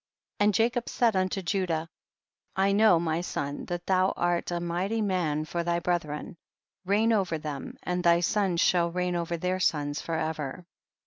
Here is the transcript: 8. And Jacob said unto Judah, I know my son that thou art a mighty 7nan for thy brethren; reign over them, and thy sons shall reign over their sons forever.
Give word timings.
8. 0.39 0.45
And 0.45 0.53
Jacob 0.55 0.89
said 0.89 1.15
unto 1.15 1.43
Judah, 1.43 1.87
I 2.55 2.71
know 2.71 2.99
my 2.99 3.21
son 3.21 3.65
that 3.65 3.85
thou 3.85 4.13
art 4.17 4.49
a 4.49 4.59
mighty 4.59 4.99
7nan 4.99 5.45
for 5.47 5.63
thy 5.63 5.77
brethren; 5.79 6.37
reign 6.87 7.13
over 7.13 7.37
them, 7.37 7.77
and 7.83 8.03
thy 8.03 8.21
sons 8.21 8.59
shall 8.61 8.89
reign 8.89 9.15
over 9.15 9.37
their 9.37 9.59
sons 9.59 10.01
forever. 10.01 10.65